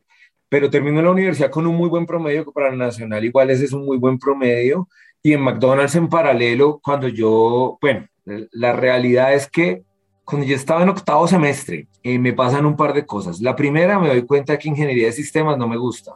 [0.47, 3.65] Pero termino la universidad con un muy buen promedio, que para el nacional igual ese
[3.65, 4.87] es un muy buen promedio.
[5.21, 9.83] Y en McDonald's en paralelo, cuando yo, bueno, la realidad es que
[10.23, 13.41] cuando yo estaba en octavo semestre, eh, me pasan un par de cosas.
[13.41, 16.13] La primera, me doy cuenta que ingeniería de sistemas no me gusta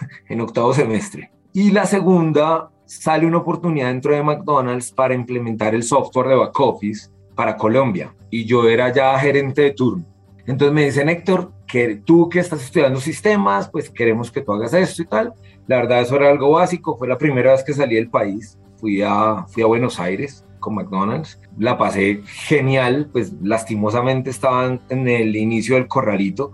[0.28, 1.32] en octavo semestre.
[1.52, 6.58] Y la segunda, sale una oportunidad dentro de McDonald's para implementar el software de back
[6.58, 10.04] office para Colombia y yo era ya gerente de turno.
[10.46, 14.72] Entonces me dicen, Héctor, que tú que estás estudiando sistemas, pues queremos que tú hagas
[14.72, 15.34] esto y tal.
[15.66, 16.96] La verdad, eso era algo básico.
[16.96, 18.58] Fue la primera vez que salí del país.
[18.78, 21.38] Fui a, fui a Buenos Aires con McDonald's.
[21.58, 26.52] La pasé genial, pues lastimosamente estaban en el inicio del corralito,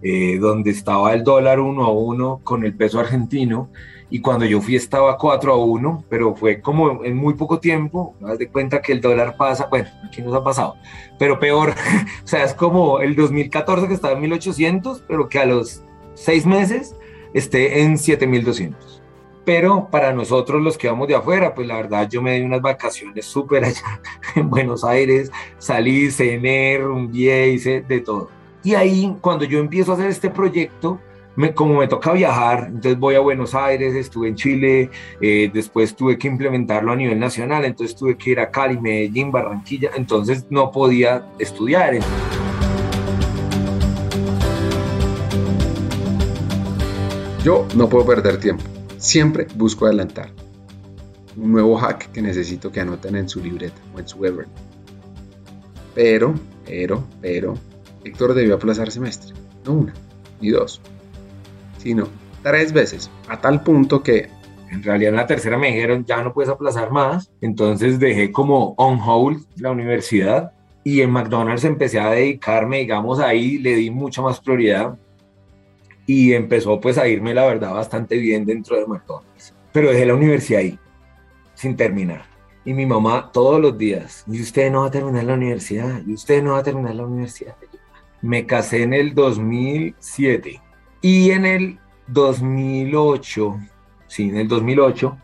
[0.00, 3.70] eh, donde estaba el dólar uno a uno con el peso argentino
[4.08, 8.14] y cuando yo fui estaba 4 a 1, pero fue como en muy poco tiempo,
[8.24, 10.76] haz de cuenta que el dólar pasa, bueno, aquí nos ha pasado,
[11.18, 11.70] pero peor,
[12.24, 15.82] o sea, es como el 2014 que estaba en 1800, pero que a los
[16.14, 16.94] seis meses
[17.34, 19.02] esté en 7200.
[19.44, 22.60] Pero para nosotros los que vamos de afuera, pues la verdad yo me di unas
[22.60, 24.00] vacaciones súper allá
[24.34, 28.28] en Buenos Aires, salí, cené, rumbié, hice de todo.
[28.64, 30.98] Y ahí, cuando yo empiezo a hacer este proyecto,
[31.54, 36.18] como me toca viajar, entonces voy a Buenos Aires, estuve en Chile, eh, después tuve
[36.18, 40.72] que implementarlo a nivel nacional, entonces tuve que ir a Cali, Medellín, Barranquilla, entonces no
[40.72, 41.98] podía estudiar.
[47.44, 48.64] Yo no puedo perder tiempo,
[48.96, 50.30] siempre busco adelantar.
[51.36, 54.50] Un nuevo hack que necesito que anoten en su libreta o en su Evernote.
[55.94, 57.54] Pero, pero, pero,
[58.04, 59.34] Héctor debió aplazar semestre,
[59.66, 59.94] no una,
[60.40, 60.80] ni dos,
[61.78, 62.08] sino
[62.42, 64.28] tres veces, a tal punto que
[64.70, 68.74] en realidad en la tercera me dijeron ya no puedes aplazar más, entonces dejé como
[68.76, 70.52] on hold la universidad
[70.84, 74.96] y en McDonald's empecé a dedicarme, digamos, ahí le di mucha más prioridad
[76.06, 79.52] y empezó pues a irme la verdad bastante bien dentro de McDonald's.
[79.72, 80.78] Pero dejé la universidad ahí,
[81.54, 82.24] sin terminar.
[82.64, 86.14] Y mi mamá todos los días, y usted no va a terminar la universidad, y
[86.14, 87.56] usted no va a terminar la universidad.
[88.22, 90.60] Me casé en el 2007
[91.08, 93.60] y en el 2008,
[94.08, 95.16] sí, en el 2008,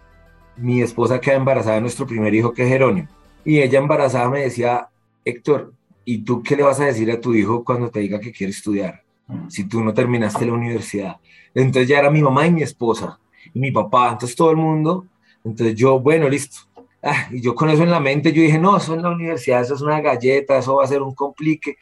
[0.58, 3.08] mi esposa queda embarazada de nuestro primer hijo, que es Jerónimo.
[3.44, 4.86] Y ella embarazada me decía,
[5.24, 5.72] Héctor,
[6.04, 8.52] ¿y tú qué le vas a decir a tu hijo cuando te diga que quiere
[8.52, 9.02] estudiar?
[9.48, 11.16] Si tú no terminaste la universidad.
[11.52, 13.18] Entonces ya era mi mamá y mi esposa
[13.52, 15.06] y mi papá, entonces todo el mundo.
[15.44, 16.58] Entonces yo, bueno, listo.
[17.02, 19.62] Ah, y yo con eso en la mente, yo dije, no, eso en la universidad,
[19.62, 21.76] eso es una galleta, eso va a ser un complique.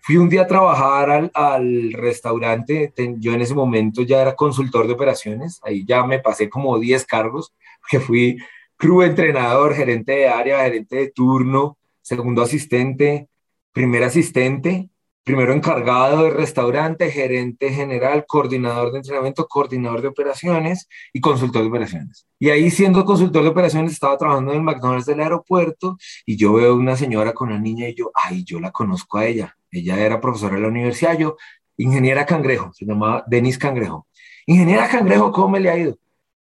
[0.00, 4.94] Fui un día a trabajar al, restaurante, yo en ese momento ya era consultor de
[4.94, 7.52] operaciones, ahí ya me pasé como 10 cargos,
[7.90, 8.38] que fui
[8.76, 13.28] crew entrenador, gerente de área, gerente de turno, segundo asistente,
[13.72, 14.88] primer asistente,
[15.24, 21.68] primero encargado de restaurante, gerente general, coordinador de entrenamiento, coordinador de operaciones y consultor de
[21.68, 22.26] operaciones.
[22.38, 26.54] Y ahí siendo consultor de operaciones estaba trabajando en el McDonald's del aeropuerto y yo
[26.54, 29.56] veo una señora con una niña y yo, ay, yo la conozco a ella.
[29.70, 31.36] Ella era profesora de la universidad, yo,
[31.76, 34.06] ingeniera Cangrejo, se llamaba Denis Cangrejo.
[34.46, 35.98] Ingeniera Cangrejo, ¿cómo me le ha ido?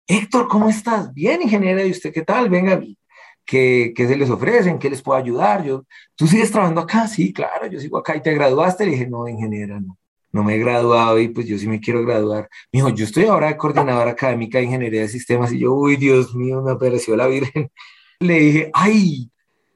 [0.08, 1.13] Héctor, ¿cómo estás?
[1.13, 2.49] Bien, ingeniera, ¿y usted qué tal?
[2.49, 2.82] Venga,
[3.45, 4.79] ¿qué, qué se les ofrecen?
[4.79, 5.63] ¿Qué les puedo ayudar?
[5.63, 7.08] Yo, ¿tú sigues trabajando acá?
[7.08, 8.15] Sí, claro, yo sigo acá.
[8.15, 8.86] ¿Y te graduaste?
[8.86, 9.97] Le dije, no, ingeniera, no.
[10.32, 12.49] No me he graduado y pues yo sí me quiero graduar.
[12.71, 15.95] Me dijo, yo estoy ahora de coordinadora académica de ingeniería de sistemas y yo, uy,
[15.95, 17.71] Dios mío, me apareció la Virgen.
[18.19, 19.29] Le dije, ay,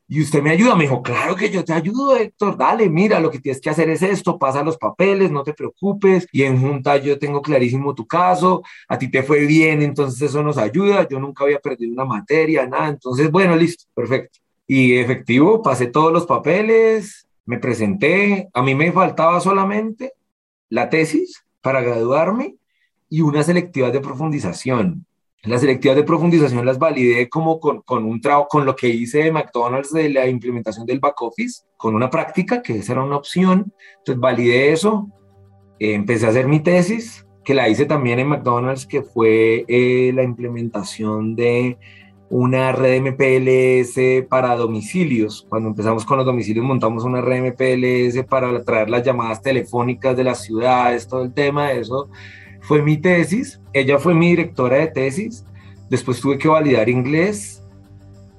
[0.07, 0.75] ¿y usted me ayuda?
[0.75, 3.89] Me dijo, claro que yo te ayudo, Héctor, dale, mira, lo que tienes que hacer
[3.89, 8.07] es esto, pasa los papeles, no te preocupes, y en junta yo tengo clarísimo tu
[8.07, 12.05] caso, a ti te fue bien, entonces eso nos ayuda, yo nunca había perdido una
[12.05, 14.39] materia, nada, entonces, bueno, listo, perfecto.
[14.65, 20.13] Y efectivo, pasé todos los papeles, me presenté, a mí me faltaba solamente
[20.69, 22.55] la tesis para graduarme
[23.09, 25.05] y una selectiva de profundización.
[25.43, 29.19] Las selectivas de profundización las validé como con, con un trabajo, con lo que hice
[29.19, 33.17] de McDonald's de la implementación del back office, con una práctica, que esa era una
[33.17, 33.71] opción.
[33.99, 35.07] Entonces validé eso,
[35.79, 40.11] eh, empecé a hacer mi tesis, que la hice también en McDonald's, que fue eh,
[40.13, 41.77] la implementación de
[42.29, 45.45] una red MPLS para domicilios.
[45.47, 50.25] Cuando empezamos con los domicilios montamos una red MPLS para traer las llamadas telefónicas de
[50.25, 52.09] las ciudades, todo el tema de eso
[52.67, 55.45] fue mi tesis, ella fue mi directora de tesis,
[55.89, 57.63] después tuve que validar inglés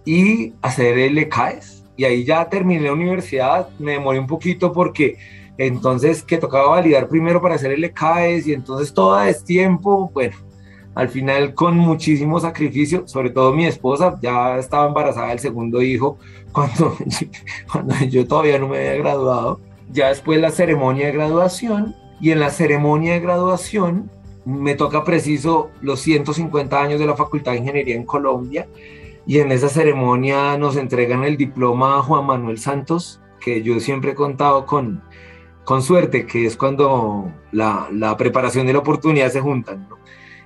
[0.05, 5.17] y hacer el ECAES, y ahí ya terminé la universidad, me demoré un poquito porque
[5.57, 10.37] entonces que tocaba validar primero para hacer el ECAES y entonces todo es tiempo, bueno,
[10.95, 16.19] al final con muchísimo sacrificio, sobre todo mi esposa ya estaba embarazada del segundo hijo
[16.53, 16.99] cuando,
[17.73, 19.59] cuando yo todavía no me había graduado,
[19.91, 24.11] ya después la ceremonia de graduación y en la ceremonia de graduación
[24.49, 28.67] me toca preciso los 150 años de la Facultad de Ingeniería en Colombia
[29.27, 34.13] y en esa ceremonia nos entregan el diploma a Juan Manuel Santos, que yo siempre
[34.13, 35.03] he contado con,
[35.65, 39.87] con suerte, que es cuando la, la preparación de la oportunidad se juntan.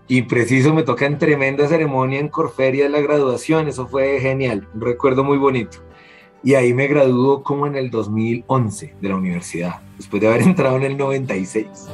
[0.09, 4.67] Y preciso me toca en tremenda ceremonia en Corferia de la graduación, eso fue genial,
[4.75, 5.79] un recuerdo muy bonito.
[6.43, 10.77] Y ahí me graduó como en el 2011 de la universidad, después de haber entrado
[10.77, 11.89] en el 96.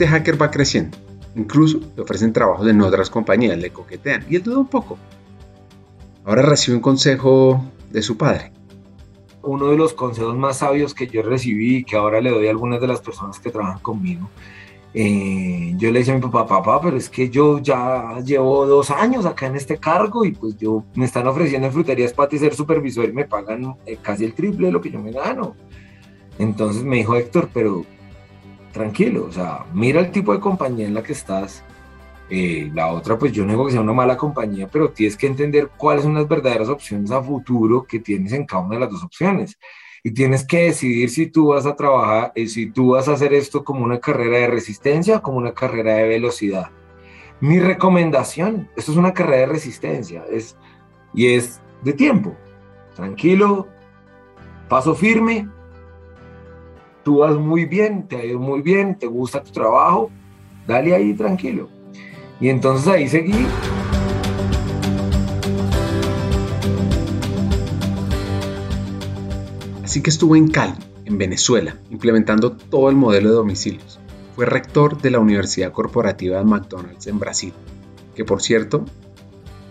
[0.00, 0.96] Este hacker va creciendo.
[1.36, 4.96] Incluso le ofrecen trabajos en otras compañías, le coquetean y él duda un poco.
[6.24, 8.50] Ahora recibe un consejo de su padre.
[9.42, 12.50] Uno de los consejos más sabios que yo recibí y que ahora le doy a
[12.50, 14.30] algunas de las personas que trabajan conmigo.
[14.94, 18.90] Eh, yo le decía a mi papá, papá, pero es que yo ya llevo dos
[18.90, 22.54] años acá en este cargo y pues yo me están ofreciendo en fruterías para ser
[22.54, 25.56] supervisor y me pagan eh, casi el triple de lo que yo me gano.
[26.38, 27.84] Entonces me dijo Héctor, pero
[28.72, 31.64] tranquilo, o sea, mira el tipo de compañía en la que estás.
[32.32, 35.26] Eh, la otra, pues yo no digo que sea una mala compañía, pero tienes que
[35.26, 38.90] entender cuáles son las verdaderas opciones a futuro que tienes en cada una de las
[38.90, 39.58] dos opciones.
[40.02, 43.34] Y tienes que decidir si tú vas a trabajar, eh, si tú vas a hacer
[43.34, 46.70] esto como una carrera de resistencia o como una carrera de velocidad.
[47.40, 50.56] Mi recomendación, esto es una carrera de resistencia, es,
[51.12, 52.36] y es de tiempo.
[52.94, 53.66] Tranquilo,
[54.68, 55.48] paso firme,
[57.04, 60.10] tú vas muy bien, te ha ido muy bien, te gusta tu trabajo,
[60.66, 61.68] dale ahí tranquilo.
[62.40, 63.46] Y entonces ahí seguí.
[69.84, 73.98] Así que estuvo en Cali, en Venezuela, implementando todo el modelo de domicilios.
[74.36, 77.52] Fue rector de la Universidad Corporativa de McDonald's en Brasil,
[78.14, 78.84] que por cierto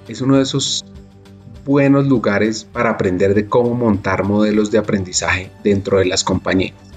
[0.07, 0.85] es uno de esos
[1.65, 6.88] buenos lugares para aprender de cómo montar modelos de aprendizaje dentro de las compañías.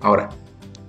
[0.00, 0.30] Ahora,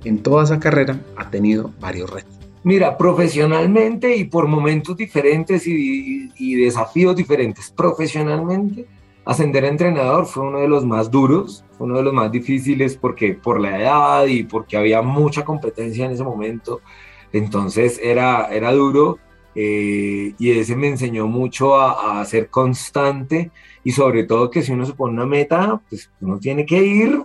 [0.03, 2.39] en toda esa carrera ha tenido varios retos.
[2.63, 7.71] Mira, profesionalmente y por momentos diferentes y, desafíos diferentes.
[7.71, 8.85] Profesionalmente,
[9.25, 12.97] ascender a entrenador fue uno de los más duros, fue uno de los más difíciles
[12.97, 16.81] porque por la edad y porque había mucha competencia en ese momento.
[17.31, 19.19] Entonces era, era duro
[19.55, 23.51] eh, y ese me enseñó mucho a, a, ser constante
[23.83, 27.23] y sobre todo que si uno se pone una meta, pues uno tiene que ir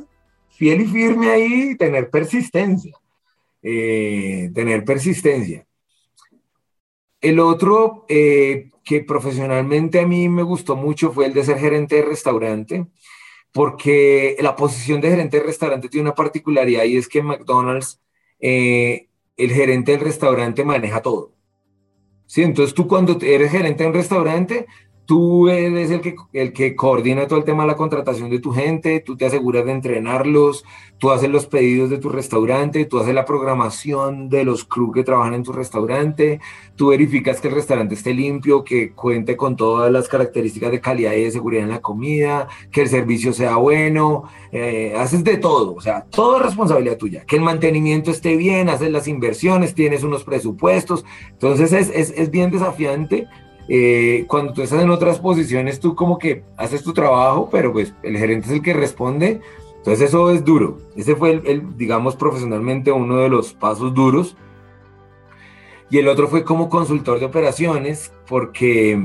[0.57, 2.97] fiel y firme ahí tener persistencia.
[3.63, 5.67] Eh, tener persistencia.
[7.21, 11.97] El otro eh, que profesionalmente a mí me gustó mucho fue el de ser gerente
[11.97, 12.87] de restaurante,
[13.53, 18.03] porque la posición de gerente de restaurante tiene una particularidad y es que en McDonald's
[18.39, 21.33] eh, el gerente del restaurante maneja todo.
[22.27, 22.43] ¿Sí?
[22.43, 24.67] Entonces tú cuando eres gerente de un restaurante,
[25.07, 28.53] Tú eres el que, el que coordina todo el tema de la contratación de tu
[28.53, 30.65] gente, tú te aseguras de entrenarlos,
[30.97, 35.05] tú haces los pedidos de tu restaurante, tú haces la programación de los crew que
[35.05, 36.41] trabajan en tu restaurante,
[36.77, 41.13] tú verificas que el restaurante esté limpio, que cuente con todas las características de calidad
[41.13, 45.75] y de seguridad en la comida, que el servicio sea bueno, eh, haces de todo,
[45.75, 50.03] o sea, todo es responsabilidad tuya, que el mantenimiento esté bien, haces las inversiones, tienes
[50.03, 53.29] unos presupuestos, entonces es, es, es bien desafiante
[53.69, 57.95] eh, cuando tú estás en otras posiciones, tú como que haces tu trabajo, pero pues
[58.03, 59.41] el gerente es el que responde.
[59.79, 60.79] Entonces eso es duro.
[60.97, 64.37] Ese fue, el, digamos, profesionalmente uno de los pasos duros.
[65.91, 68.99] Y el otro fue como consultor de operaciones, porque,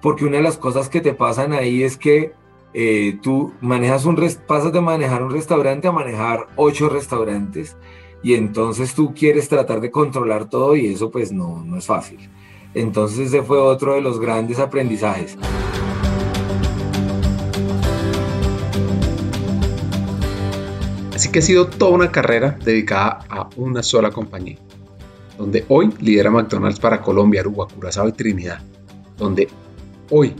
[0.00, 2.32] porque una de las cosas que te pasan ahí es que
[2.72, 4.16] eh, tú manejas un
[4.46, 7.76] pasas de manejar un restaurante a manejar ocho restaurantes
[8.22, 12.30] y entonces tú quieres tratar de controlar todo y eso pues no, no es fácil.
[12.74, 15.36] Entonces ese fue otro de los grandes aprendizajes.
[21.14, 24.56] Así que ha sido toda una carrera dedicada a una sola compañía,
[25.36, 28.60] donde hoy lidera McDonald's para Colombia, Aruba, Curazao y Trinidad,
[29.18, 29.48] donde
[30.08, 30.34] hoy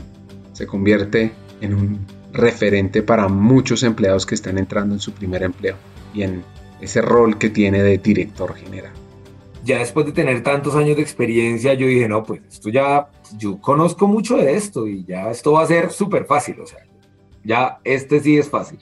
[0.53, 5.75] se convierte en un referente para muchos empleados que están entrando en su primer empleo
[6.13, 6.43] y en
[6.79, 8.93] ese rol que tiene de director general.
[9.63, 13.59] Ya después de tener tantos años de experiencia, yo dije, no, pues esto ya, yo
[13.61, 16.79] conozco mucho de esto y ya esto va a ser súper fácil, o sea,
[17.43, 18.79] ya este sí es fácil.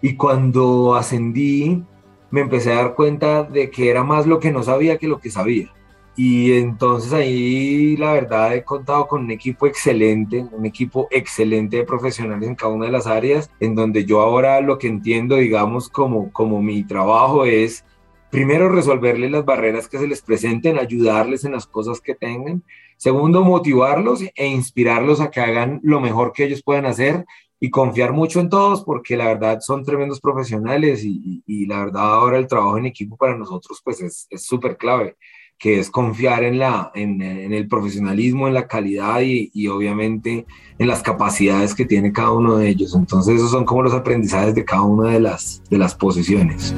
[0.00, 1.82] Y cuando ascendí,
[2.30, 5.18] me empecé a dar cuenta de que era más lo que no sabía que lo
[5.18, 5.72] que sabía.
[6.16, 11.84] Y entonces ahí la verdad he contado con un equipo excelente, un equipo excelente de
[11.84, 15.88] profesionales en cada una de las áreas, en donde yo ahora lo que entiendo, digamos,
[15.88, 17.84] como, como mi trabajo es
[18.32, 22.64] primero resolverles las barreras que se les presenten, ayudarles en las cosas que tengan.
[22.96, 27.24] Segundo, motivarlos e inspirarlos a que hagan lo mejor que ellos puedan hacer
[27.60, 32.38] y confiar mucho en todos porque la verdad son tremendos profesionales y, la verdad ahora
[32.38, 35.16] el trabajo en equipo para nosotros pues es súper clave
[35.62, 40.44] que es confiar en, la, en, el profesionalismo, en la calidad y, obviamente
[40.76, 42.96] en las capacidades que tiene cada uno de ellos.
[42.96, 46.74] Entonces esos son como los aprendizajes de cada una de las, de las posiciones.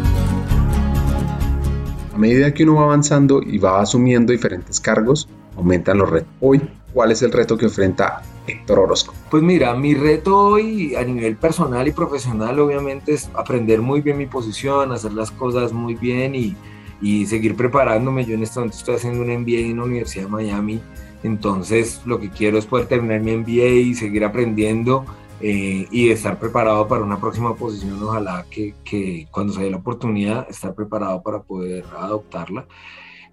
[2.15, 6.29] A medida que uno va avanzando y va asumiendo diferentes cargos, aumentan los retos.
[6.41, 6.61] Hoy,
[6.93, 9.13] ¿cuál es el reto que enfrenta Héctor Orozco?
[9.33, 14.17] Pues mira, mi reto hoy a nivel personal y profesional obviamente es aprender muy bien
[14.17, 16.57] mi posición, hacer las cosas muy bien y,
[17.03, 18.25] y seguir preparándome.
[18.25, 20.81] Yo en este momento estoy haciendo un MBA en la Universidad de Miami,
[21.25, 25.05] entonces lo que quiero es poder terminar mi MBA y seguir aprendiendo
[25.47, 28.03] eh, y estar preparado para una próxima posición.
[28.03, 32.67] Ojalá que, cuando se dé la oportunidad, estar preparado para poder adoptarla.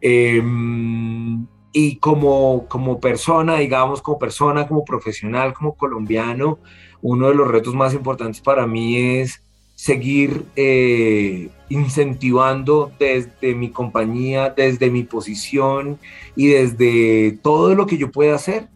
[0.01, 6.59] Em, y como, como persona, digamos, como persona, como profesional, como colombiano,
[7.01, 9.41] uno de los retos más importantes para mí es
[9.76, 15.97] seguir eh, incentivando desde mi compañía, desde mi posición
[16.36, 18.68] y desde todo lo que yo pueda hacer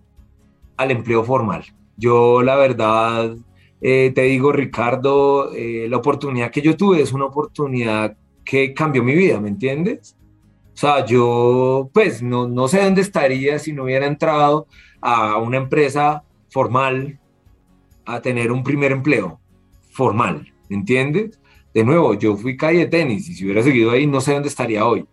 [0.78, 1.66] al empleo formal.
[1.98, 3.36] Yo la verdad,
[3.82, 9.04] eh, te digo Ricardo, eh, la oportunidad que yo tuve es una oportunidad que cambió
[9.04, 10.16] mi vida, ¿me entiendes?
[10.74, 14.68] O sea, yo pues no, no sé dónde estaría si no hubiera entrado
[15.02, 17.20] a una empresa formal
[18.06, 19.40] a tener un primer empleo
[19.92, 21.40] formal, ¿me entiendes?
[21.74, 24.50] De nuevo, yo fui calle de tenis y si hubiera seguido ahí no sé dónde
[24.50, 25.06] estaría hoy.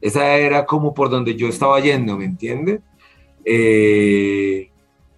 [0.00, 2.80] Esa era como por donde yo estaba yendo, ¿me entiendes?
[3.44, 4.67] Eh,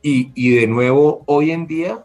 [0.03, 2.05] y, y, de nuevo, hoy en día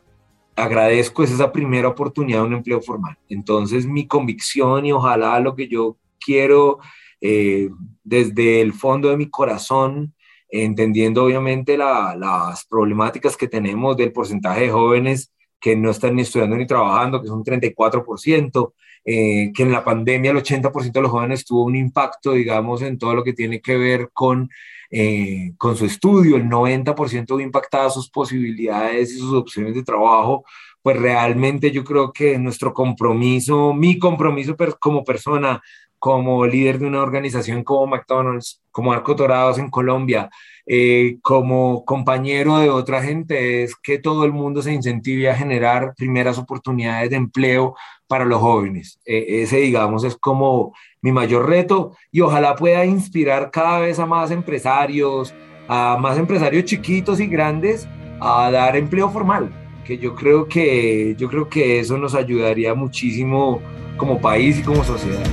[0.55, 3.17] agradezco esa primera oportunidad de un empleo formal.
[3.29, 6.79] Entonces, mi convicción y ojalá lo que yo quiero
[7.21, 7.69] eh,
[8.03, 10.13] desde el fondo de mi corazón,
[10.49, 16.55] entendiendo obviamente las problemáticas que tenemos del porcentaje de jóvenes que no están ni estudiando
[16.55, 18.73] ni trabajando, que son 34%,
[19.05, 22.99] eh, que en la pandemia el 80% de los jóvenes tuvo un impacto, digamos, en
[22.99, 24.49] todo lo que tiene que ver con,
[24.91, 30.45] eh, con su estudio, el 90% impactada sus posibilidades y sus opciones de trabajo,
[30.81, 35.61] pues realmente yo creo que nuestro compromiso, mi compromiso como persona,
[35.97, 40.29] como líder de una organización como McDonald's, como Arco Dorados en Colombia,
[40.67, 45.93] eh, como compañero de otra gente, es que todo el mundo se incentive a generar
[45.95, 47.75] primeras oportunidades de empleo
[48.07, 48.99] para los jóvenes.
[49.05, 54.07] E, ese, digamos, es como mi mayor reto y ojalá pueda inspirar cada vez a
[54.07, 55.35] más empresarios,
[55.67, 57.87] a más empresarios chiquitos y grandes
[58.19, 59.51] a dar empleo formal,
[59.85, 63.61] que yo creo que, yo creo que eso nos ayudaría muchísimo
[63.97, 65.23] como país y como sociedad.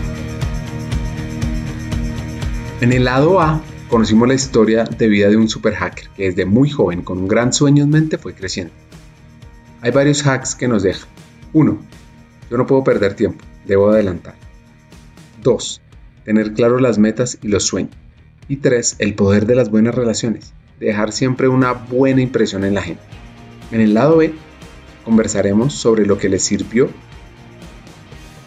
[2.80, 3.62] En el lado A
[3.92, 7.28] conocimos la historia de vida de un super hacker que desde muy joven con un
[7.28, 8.72] gran sueño en mente fue creciendo.
[9.82, 11.06] Hay varios hacks que nos dejan.
[11.52, 11.78] 1.
[12.50, 14.34] Yo no puedo perder tiempo, debo adelantar.
[15.42, 15.82] 2.
[16.24, 17.94] Tener claro las metas y los sueños.
[18.48, 18.96] Y 3.
[18.98, 23.02] El poder de las buenas relaciones, dejar siempre una buena impresión en la gente.
[23.72, 24.32] En el lado B
[25.04, 26.88] conversaremos sobre lo que les sirvió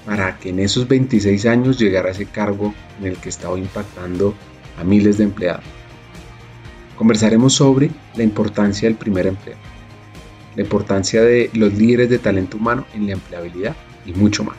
[0.08, 4.34] para que en esos 26 años llegara a ese cargo en el que estaba impactando
[4.78, 5.64] a miles de empleados.
[6.98, 9.58] Conversaremos sobre la importancia del primer empleo,
[10.56, 14.56] la importancia de los líderes de talento humano en la empleabilidad y mucho más.